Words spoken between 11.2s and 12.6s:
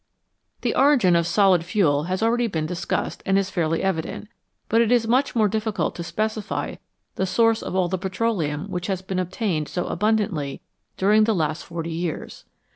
the last forty years.